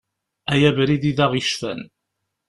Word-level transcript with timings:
Ay 0.51 0.61
abrid 0.69 1.03
i 1.09 1.11
d 1.17 1.19
aɣ-icfan. 1.25 1.81